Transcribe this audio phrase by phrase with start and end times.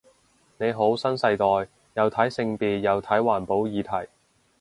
[0.57, 1.45] 你好新世代，
[1.93, 4.09] 又睇性別又睇環保議題